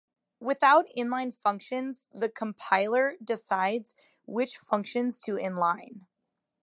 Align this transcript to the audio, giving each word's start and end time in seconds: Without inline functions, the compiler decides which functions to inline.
Without 0.39 0.87
inline 0.97 1.31
functions, 1.31 2.05
the 2.11 2.27
compiler 2.27 3.17
decides 3.23 3.93
which 4.25 4.57
functions 4.57 5.19
to 5.19 5.33
inline. 5.35 6.07